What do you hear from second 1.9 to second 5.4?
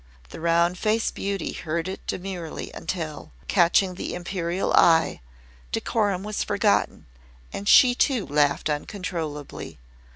demurely until, catching the Imperial eye,